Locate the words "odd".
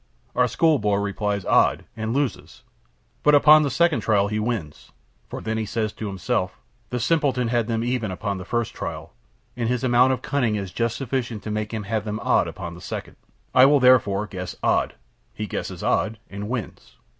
1.45-1.85, 12.21-12.47, 14.63-14.95, 15.83-16.17